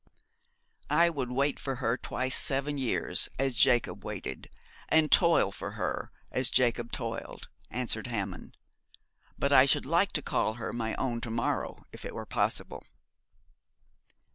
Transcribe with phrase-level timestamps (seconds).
[0.89, 4.49] 'I would wait for her twice seven years, as Jacob waited,
[4.89, 8.57] and toil for her, as Jacob toiled,' answered Hammond,
[9.37, 12.83] 'but I should like to call her my own to morrow, if it were possible.'